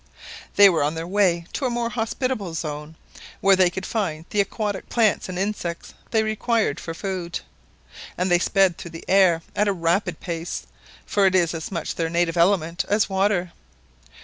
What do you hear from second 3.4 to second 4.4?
they could find